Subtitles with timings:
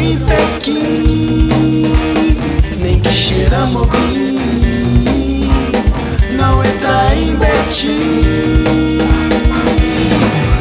[0.00, 1.92] em Pequim,
[2.80, 4.38] nem que cheira mobim.
[6.32, 7.88] Não entra em Betim.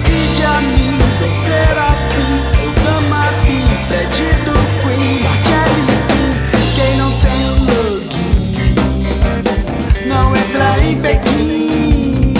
[0.05, 6.31] Idi Amin, Dom Serafim, Osama Bin, Fred do Queen, Marcelli Kim.
[6.75, 8.75] Quem não tem login,
[10.07, 12.33] não entra em Pequim,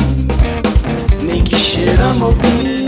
[1.22, 2.87] nem que cheira mobim.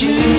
[0.00, 0.29] shoes.